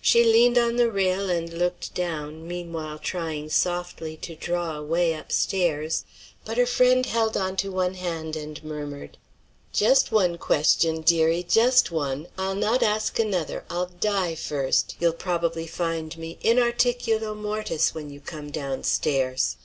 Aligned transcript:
She 0.00 0.24
leaned 0.24 0.56
on 0.56 0.76
the 0.76 0.90
rail 0.90 1.28
and 1.28 1.52
looked 1.52 1.92
down, 1.94 2.48
meanwhile 2.48 2.98
trying 2.98 3.50
softly 3.50 4.16
to 4.16 4.34
draw 4.34 4.74
away 4.74 5.12
up 5.12 5.30
stairs; 5.30 6.06
but 6.46 6.56
her 6.56 6.64
friend 6.64 7.04
held 7.04 7.36
on 7.36 7.56
to 7.56 7.70
one 7.70 7.92
hand 7.92 8.36
and 8.36 8.64
murmured: 8.64 9.18
"Just 9.74 10.10
one 10.10 10.38
question, 10.38 11.02
dearie, 11.02 11.44
just 11.46 11.90
one. 11.90 12.26
I'll 12.38 12.54
not 12.54 12.82
ask 12.82 13.18
another: 13.18 13.66
I'll 13.68 13.90
die 14.00 14.34
first. 14.34 14.96
You'll 14.98 15.12
probably 15.12 15.66
find 15.66 16.16
me 16.16 16.38
in 16.40 16.58
articulo 16.58 17.34
mortis 17.34 17.94
when 17.94 18.08
you 18.08 18.20
come 18.22 18.48
down 18.50 18.82
stairs. 18.82 19.56